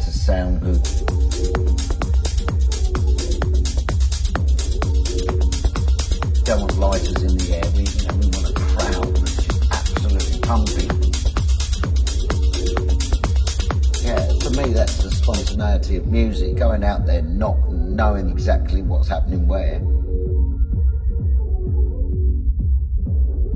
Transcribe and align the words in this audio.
to 0.00 0.12
sound 0.12 0.60
good. 0.60 0.82
Don't 6.44 6.60
want 6.60 6.78
lighters 6.78 7.22
in 7.22 7.36
the 7.36 7.54
air. 7.54 7.70
We, 7.74 7.82
you 7.84 8.06
know, 8.06 8.14
we 8.16 8.26
want 8.32 8.48
a 8.48 8.54
crowd 8.54 9.16
that's 9.16 9.36
just 9.44 9.62
absolutely 9.72 10.40
pumping. 10.40 10.90
Yeah, 14.04 14.24
for 14.40 14.50
me, 14.56 14.72
that's 14.72 15.02
the 15.02 15.10
spontaneity 15.10 15.96
of 15.96 16.06
music. 16.06 16.56
Going 16.56 16.84
out 16.84 17.06
there, 17.06 17.22
not 17.22 17.56
knowing 17.70 18.30
exactly 18.30 18.82
what's 18.82 19.08
happening 19.08 19.46
where. 19.46 19.80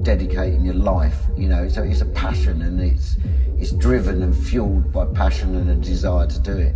dedicating 0.03 0.65
your 0.65 0.75
life. 0.75 1.17
You 1.37 1.49
know, 1.49 1.69
so 1.69 1.83
it's 1.83 2.01
a 2.01 2.07
passion 2.07 2.63
and 2.63 2.81
it's 2.81 3.17
it's 3.63 3.71
driven 3.71 4.25
and 4.25 4.37
fueled 4.37 4.93
by 4.93 5.07
passion 5.07 5.55
and 5.55 5.71
a 5.71 5.77
desire 5.77 6.27
to 6.27 6.39
do 6.41 6.57
it. 6.57 6.75